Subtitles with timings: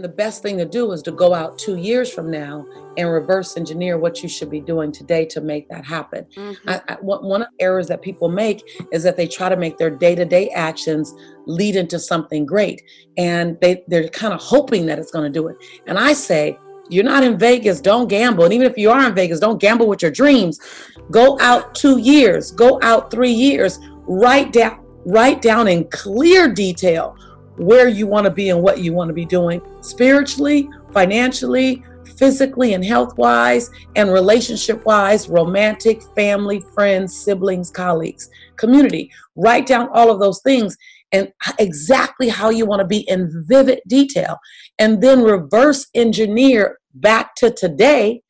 [0.00, 2.64] The best thing to do is to go out two years from now
[2.96, 6.24] and reverse engineer what you should be doing today to make that happen.
[6.36, 6.70] Mm-hmm.
[6.70, 9.76] I, I, one of the errors that people make is that they try to make
[9.76, 11.14] their day to day actions
[11.46, 12.82] lead into something great.
[13.18, 15.56] And they, they're kind of hoping that it's going to do it.
[15.86, 18.44] And I say, you're not in Vegas, don't gamble.
[18.44, 20.58] And even if you are in Vegas, don't gamble with your dreams.
[21.10, 27.16] Go out two years, go out three years, write down, write down in clear detail
[27.60, 31.84] where you want to be and what you want to be doing spiritually, financially,
[32.16, 39.10] physically, and health wise, and relationship wise, romantic, family, friends, siblings, colleagues, community.
[39.36, 40.76] Write down all of those things
[41.12, 44.38] and exactly how you want to be in vivid detail,
[44.78, 48.22] and then reverse engineer back to today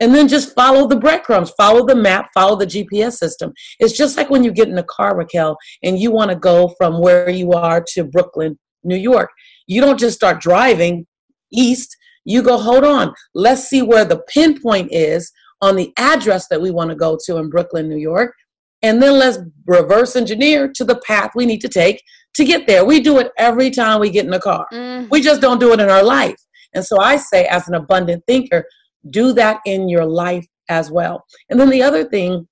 [0.00, 3.52] and then just follow the breadcrumbs, follow the map, follow the GPS system.
[3.78, 6.74] It's just like when you get in a car, Raquelle, and you want to go
[6.76, 9.30] from where you are to Brooklyn New York.
[9.66, 11.06] You don't just start driving
[11.52, 11.96] east.
[12.24, 16.70] You go, hold on, let's see where the pinpoint is on the address that we
[16.70, 18.34] want to go to in Brooklyn, New York.
[18.82, 22.02] And then let's reverse engineer to the path we need to take
[22.34, 22.84] to get there.
[22.84, 24.66] We do it every time we get in a car.
[24.72, 25.08] Mm.
[25.10, 26.36] We just don't do it in our life.
[26.74, 28.64] And so I say, as an abundant thinker,
[29.10, 31.24] do that in your life as well.
[31.50, 32.48] And then the other thing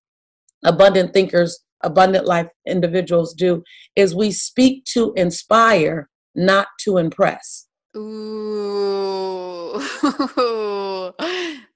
[0.65, 3.63] abundant thinkers, abundant life individuals do
[3.97, 7.67] is we speak to inspire not to impress.
[7.97, 9.73] Ooh,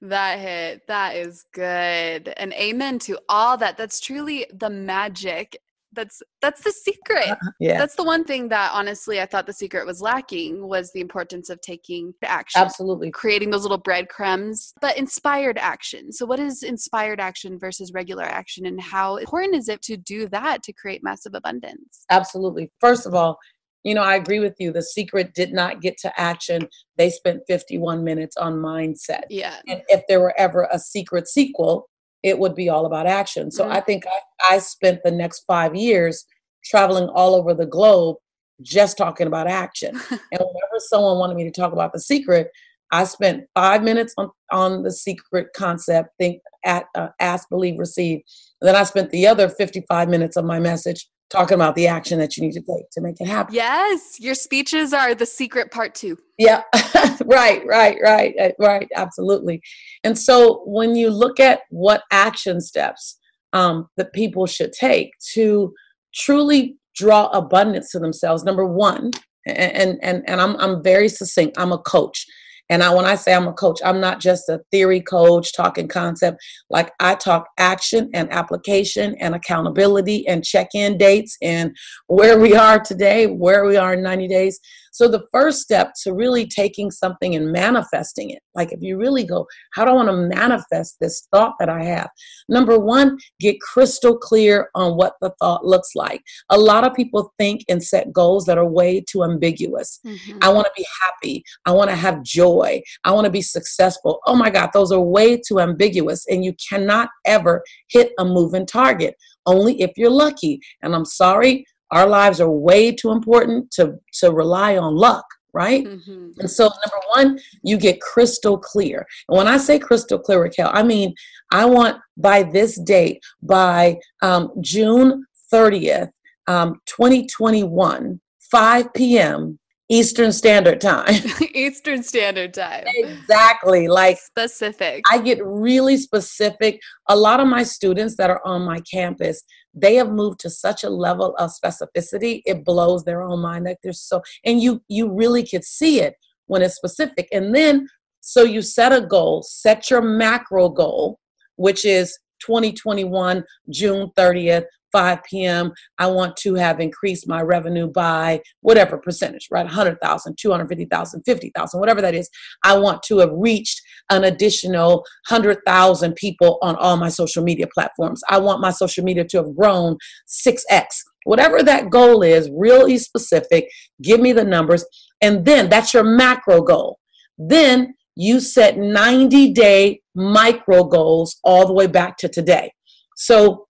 [0.01, 0.87] that hit.
[0.87, 2.33] That is good.
[2.37, 3.77] And amen to all that.
[3.77, 5.57] That's truly the magic.
[5.91, 7.29] That's that's the secret.
[7.29, 7.77] Uh, yeah.
[7.77, 11.49] That's the one thing that honestly I thought the secret was lacking was the importance
[11.49, 12.61] of taking action.
[12.61, 13.11] Absolutely.
[13.11, 16.11] Creating those little breadcrumbs, but inspired action.
[16.11, 20.27] So what is inspired action versus regular action and how important is it to do
[20.29, 22.05] that to create massive abundance?
[22.09, 22.71] Absolutely.
[22.81, 23.37] First of all,
[23.85, 24.73] you know, I agree with you.
[24.73, 26.67] The secret did not get to action.
[26.97, 29.25] They spent 51 minutes on mindset.
[29.29, 29.57] Yeah.
[29.67, 31.87] And if there were ever a secret sequel,
[32.23, 33.51] it would be all about action.
[33.51, 33.73] So mm-hmm.
[33.73, 36.25] I think I, I spent the next five years
[36.63, 38.17] traveling all over the globe
[38.63, 39.89] just talking about action.
[40.09, 42.49] and whenever someone wanted me to talk about the secret,
[42.91, 48.21] I spent five minutes on, on the secret concept, think, at, uh, ask, believe, receive.
[48.61, 52.19] And then I spent the other 55 minutes of my message talking about the action
[52.19, 53.53] that you need to take to make it happen.
[53.53, 56.17] Yes, your speeches are the secret part too.
[56.37, 56.61] Yeah,
[57.25, 59.61] right, right, right, uh, right, absolutely.
[60.03, 63.17] And so when you look at what action steps
[63.53, 65.73] um, that people should take to
[66.13, 69.11] truly draw abundance to themselves, number one,
[69.47, 71.57] and and and I'm I'm very succinct.
[71.57, 72.25] I'm a coach.
[72.69, 75.87] And I, when I say I'm a coach, I'm not just a theory coach talking
[75.87, 76.39] concept.
[76.69, 81.75] Like I talk action and application and accountability and check in dates and
[82.07, 84.59] where we are today, where we are in 90 days.
[84.95, 89.25] So the first step to really taking something and manifesting it, like if you really
[89.25, 92.09] go, how do I want to manifest this thought that I have?
[92.47, 96.21] Number one, get crystal clear on what the thought looks like.
[96.49, 99.99] A lot of people think and set goals that are way too ambiguous.
[100.05, 100.37] Mm-hmm.
[100.41, 101.43] I want to be happy.
[101.65, 102.81] I want to have joy.
[103.03, 104.21] I want to be successful.
[104.25, 108.65] Oh my God, those are way too ambiguous, and you cannot ever hit a moving
[108.65, 110.59] target only if you're lucky.
[110.81, 115.25] And I'm sorry, our lives are way too important to to rely on luck
[115.55, 115.85] right?
[115.85, 116.31] Mm-hmm.
[116.37, 119.07] And so, number one, you get crystal clear.
[119.29, 121.15] And when I say crystal clear, Raquelle, I mean,
[121.49, 126.09] I want by this date, by um, June 30th,
[126.47, 128.19] um, 2021,
[128.51, 129.57] 5 p.m.,
[129.89, 131.21] Eastern Standard Time.
[131.53, 132.85] Eastern Standard Time.
[132.87, 133.87] Exactly.
[133.87, 135.03] Like specific.
[135.11, 136.81] I get really specific.
[137.07, 139.43] A lot of my students that are on my campus,
[139.75, 143.77] they have moved to such a level of specificity it blows their own mind like
[143.83, 146.15] they're so and you you really could see it
[146.47, 147.87] when it's specific and then
[148.21, 151.19] so you set a goal set your macro goal
[151.57, 154.65] which is 2021 june 30th
[154.95, 155.73] 5 p.m.
[155.99, 159.65] I want to have increased my revenue by whatever percentage, right?
[159.65, 162.29] 100,000, 250,000, 50,000, whatever that is.
[162.63, 168.21] I want to have reached an additional 100,000 people on all my social media platforms.
[168.29, 169.97] I want my social media to have grown
[170.29, 170.85] 6x.
[171.25, 173.67] Whatever that goal is, really specific,
[174.01, 174.85] give me the numbers.
[175.21, 176.99] And then that's your macro goal.
[177.37, 182.71] Then you set 90 day micro goals all the way back to today.
[183.17, 183.67] So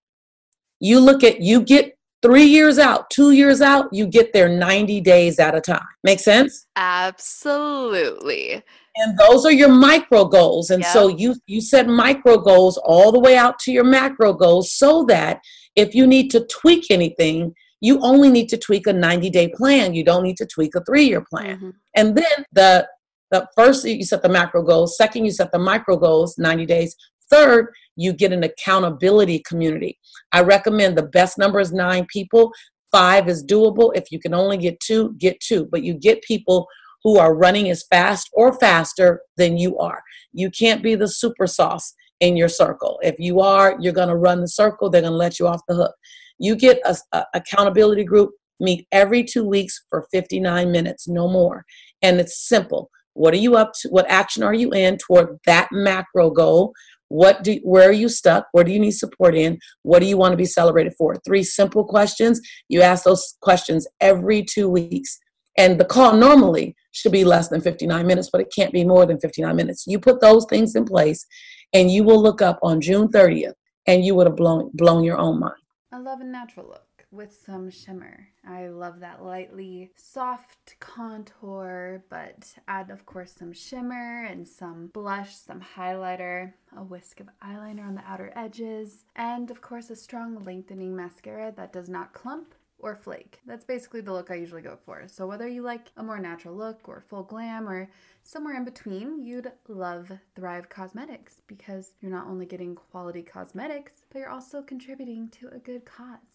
[0.86, 5.02] you look at, you get three years out, two years out, you get there 90
[5.02, 5.86] days at a time.
[6.04, 6.68] Make sense?
[6.76, 8.64] Absolutely.
[8.98, 10.70] And those are your micro goals.
[10.70, 10.92] And yep.
[10.92, 15.04] so you you set micro goals all the way out to your macro goals so
[15.10, 15.40] that
[15.76, 19.94] if you need to tweak anything, you only need to tweak a 90 day plan.
[19.94, 21.58] You don't need to tweak a three year plan.
[21.58, 21.70] Mm-hmm.
[21.96, 22.88] And then the
[23.32, 26.96] the first you set the macro goals second you set the micro goals 90 days
[27.30, 29.98] third you get an accountability community.
[30.31, 32.51] I recommend the best number is nine people.
[32.92, 33.92] Five is doable.
[33.95, 35.68] If you can only get two get two.
[35.72, 36.68] But you get people
[37.04, 40.01] who are running as fast or faster than you are.
[40.33, 43.00] You can't be the super sauce in your circle.
[43.04, 44.89] If you are you're going to run the circle.
[44.89, 45.94] They're going to let you off the hook.
[46.39, 51.66] You get a, accountability group meet every two weeks for 59 minutes no more.
[52.01, 52.89] And it's simple.
[53.13, 53.89] What are you up to?
[53.89, 56.74] What action are you in toward that macro goal?
[57.10, 58.48] What do where are you stuck?
[58.52, 59.60] Where do you need support in?
[59.84, 61.16] What do you want to be celebrated for?
[61.25, 62.42] Three simple questions.
[62.69, 65.18] You ask those questions every two weeks.
[65.57, 69.06] And the call normally should be less than 59 minutes, but it can't be more
[69.06, 69.86] than 59 minutes.
[69.88, 71.25] You put those things in place
[71.74, 73.54] and you will look up on June 30th
[73.88, 75.54] and you would have blown blown your own mind.
[75.94, 78.28] I love a natural look with some shimmer.
[78.48, 85.36] I love that lightly soft contour, but add, of course, some shimmer and some blush,
[85.36, 90.44] some highlighter, a whisk of eyeliner on the outer edges, and, of course, a strong
[90.44, 93.40] lengthening mascara that does not clump or flake.
[93.46, 95.04] That's basically the look I usually go for.
[95.08, 97.90] So whether you like a more natural look or full glam or
[98.24, 104.19] somewhere in between, you'd love Thrive Causemetics because you're not only getting quality cosmetics, but
[104.19, 106.35] you're also contributing to a good cause.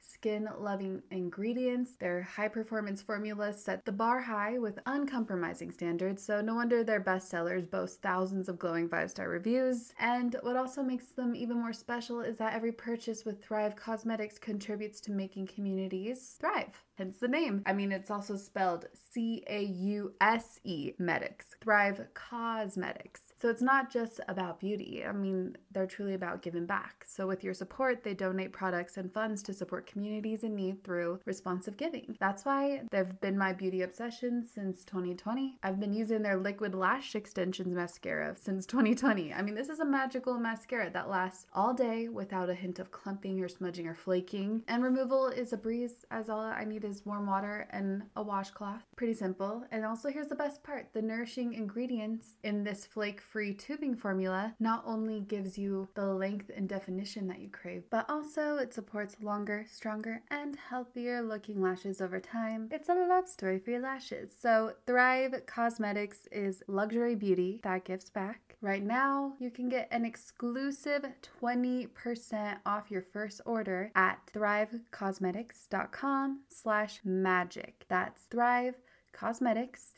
[0.01, 1.95] skin loving ingredients.
[1.95, 7.01] Their high performance formulas set the bar high with uncompromising standards, so no wonder their
[7.01, 9.93] bestsellers boast thousands of glowing five star reviews.
[9.99, 14.39] And what also makes them even more special is that every purchase with Thrive Causemetics
[14.39, 17.63] contributes to making communities thrive hence the name.
[17.65, 23.31] I mean, it's also spelled C A U S E Medics, Thrive Causemetics.
[23.41, 25.03] So it's not just about beauty.
[25.03, 27.03] I mean, they're truly about giving back.
[27.07, 31.19] So with your support, they donate products and funds to support communities in need through
[31.25, 32.15] responsive giving.
[32.19, 35.57] That's why they've been my beauty obsession since 2020.
[35.63, 39.33] I've been using their liquid lash extensions mascara since 2020.
[39.33, 42.91] I mean, this is a magical mascara that lasts all day without a hint of
[42.91, 44.63] clumping or smudging or flaking.
[44.67, 48.83] And removal is a breeze as all I need is warm water and a washcloth.
[48.95, 49.65] Pretty simple.
[49.71, 50.93] And also here's the best part.
[50.93, 56.51] The nourishing ingredients in this flake free tubing formula not only gives you the length
[56.55, 62.01] and definition that you crave, but also it supports longer, stronger, and healthier looking lashes
[62.01, 62.69] over time.
[62.69, 64.29] It's a love story for your lashes.
[64.39, 68.57] So Thrive Causemetics is luxury beauty that gives back.
[68.61, 71.03] Right now, you can get an exclusive
[71.41, 77.85] 20% off your first order at thrivecausemetics.com slash magic.
[77.89, 78.75] That's Thrive
[79.13, 79.93] Cosmetics,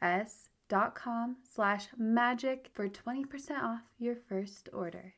[0.00, 4.16] Causemetics, C-A-U-S-E M T I C S dot com slash magic for 20% off your
[4.28, 5.14] first order.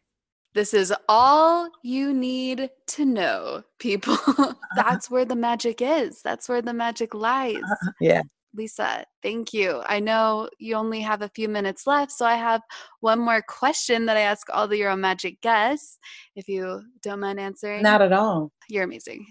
[0.53, 4.17] This is all you need to know, people.
[4.77, 6.23] That's where the magic is.
[6.23, 7.63] That's where the magic lies.
[8.01, 8.23] Yeah.
[8.53, 9.81] Lisa, thank you.
[9.87, 12.63] I know you only have a few minutes left, so I have
[12.99, 15.99] one more question that I ask all the Your Own Magic guests.
[16.35, 18.51] If you don't mind answering, not at all.
[18.69, 19.27] You're amazing.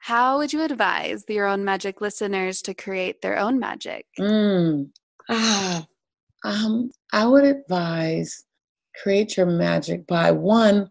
[0.00, 4.04] How would you advise the Your Own Magic listeners to create their own magic?
[4.20, 4.90] Mm.
[5.28, 5.86] Ah,
[6.44, 8.44] um, I would advise
[9.02, 10.90] create your magic by one,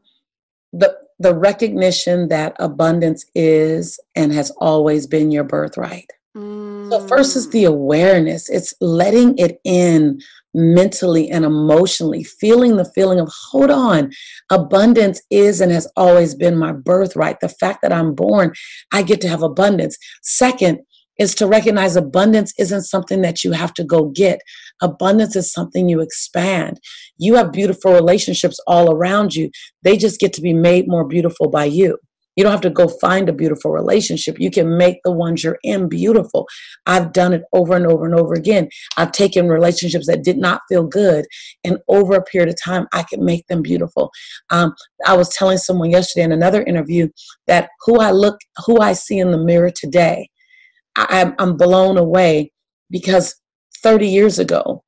[0.74, 6.12] the the recognition that abundance is and has always been your birthright.
[6.36, 6.92] Mm.
[6.92, 7.70] So first is the mm.
[7.70, 8.50] awareness.
[8.50, 10.20] It's letting it in
[10.54, 14.12] mentally and emotionally, feeling the feeling of, hold on,
[14.51, 17.39] abundance is and has always been my birthright.
[17.39, 18.54] The fact that I'm born,
[18.92, 19.98] I get to have abundance.
[20.22, 20.80] Second,
[21.19, 24.39] is to recognize abundance isn't something that you have to go get.
[24.81, 26.79] Abundance is something you expand.
[27.17, 29.50] You have beautiful relationships all around you.
[29.84, 31.98] They just get to be made more beautiful by you.
[32.36, 34.39] You don't have to go find a beautiful relationship.
[34.39, 36.48] You can make the ones you're in beautiful.
[36.86, 38.67] I've done it over and over and over again.
[38.98, 41.25] I've taken relationships that did not feel good,
[41.63, 44.12] and over a period of time, I can make them beautiful.
[44.50, 47.07] Um, I was telling someone yesterday in another interview
[47.48, 50.29] that who I look, who I see in the mirror today,
[50.96, 52.52] I, I'm blown away
[52.90, 53.36] because
[53.84, 54.84] 30 years ago,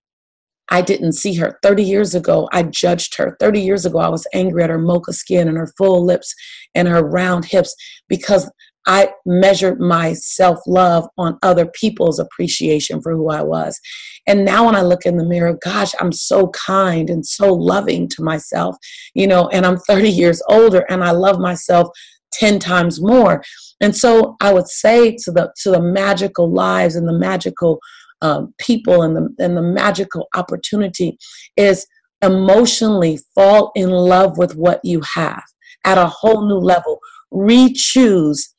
[0.70, 1.58] I didn't see her.
[1.64, 3.38] 30 years ago, I judged her.
[3.40, 6.34] 30 years ago, I was angry at her mocha skin and her full lips
[6.76, 7.74] and her round hips
[8.10, 8.50] because
[8.86, 13.80] I measured my self love on other people's appreciation for who I was.
[14.28, 18.08] And now when I look in the mirror, gosh, I'm so kind and so loving
[18.10, 18.76] to myself,
[19.14, 21.90] you know, and I'm 30 years older and I love myself
[22.34, 23.43] 10 times more.
[23.81, 27.79] And so I would say to the to the magical lives and the magical
[28.22, 31.17] um, people and the and the magical opportunity
[31.55, 31.86] is
[32.24, 35.43] emotionally fall in love with what you have
[35.86, 37.00] at a whole new level.
[37.29, 38.53] Re-choose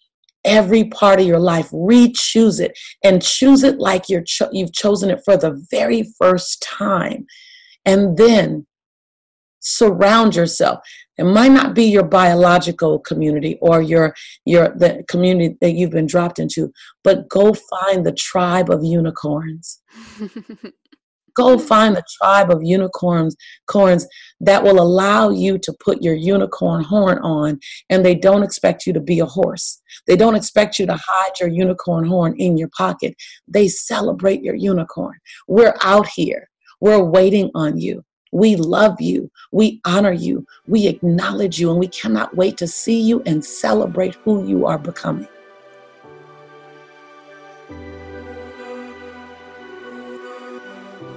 [0.45, 1.69] every part of your life.
[1.73, 6.63] Re-choose it and choose it like you're cho- you've chosen it for the very first
[6.63, 7.27] time,
[7.85, 8.67] and then
[9.69, 10.81] surround yourself.
[11.19, 16.07] It might not be your biological community or your your the community that you've been
[16.07, 16.73] dropped into,
[17.03, 19.83] but go find the tribe of unicorns.
[21.37, 23.37] go find the tribe of unicorns
[23.69, 24.07] corns
[24.41, 27.61] that will allow you to put your unicorn horn on
[27.91, 29.81] and they don't expect you to be a horse.
[30.09, 33.15] They don't expect you to hide your unicorn horn in your pocket.
[33.47, 35.19] They celebrate your unicorn.
[35.47, 36.49] We're out here.
[36.81, 39.31] We're waiting on you we love you.
[39.53, 40.47] We honor you.
[40.67, 41.71] We acknowledge you.
[41.71, 45.29] And we cannot wait to see you and celebrate who you are becoming.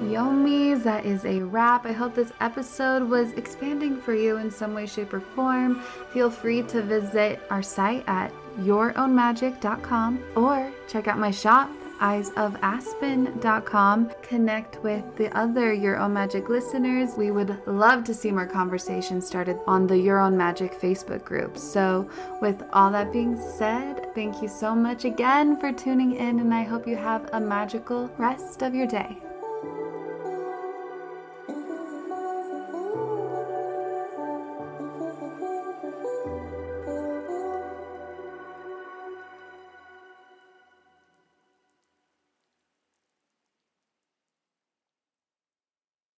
[0.03, 1.85] Yomis, that is a wrap.
[1.85, 5.81] I hope this episode was expanding for you in some way, shape, or form.
[6.11, 11.69] Feel free to visit our site at yourownmagic.com or check out my shop
[12.01, 14.11] eyesofaspen.com.
[14.21, 17.15] Connect with the other Your Own Magic listeners.
[17.15, 21.57] We would love to see more conversations started on the Your Own Magic Facebook group.
[21.57, 22.09] So,
[22.41, 26.63] with all that being said, thank you so much again for tuning in, and I
[26.63, 29.17] hope you have a magical rest of your day.